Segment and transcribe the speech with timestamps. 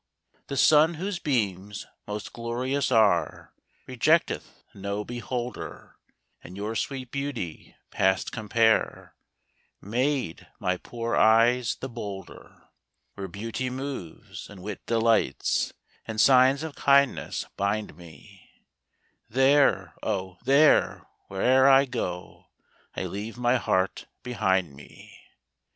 [0.47, 3.53] The sun whose beams most glorious are,
[3.87, 5.97] Rejecteth no beholder,
[6.43, 9.13] And your sweet beauty past compare,
[9.79, 12.63] Made my poor eyes the bolder.
[13.13, 15.71] Where beauty moves, and wit delights
[16.07, 18.49] And signs of kindness bind me,
[19.29, 20.39] There, oh!
[20.43, 22.47] there, where'er I go
[22.95, 25.15] I leave my heart behind me.